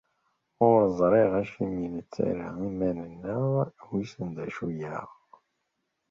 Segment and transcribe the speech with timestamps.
[0.69, 3.41] Ur ẓriɣ acimi i nettarra iman-nneɣ
[3.89, 5.09] wissen d acu-aɣ.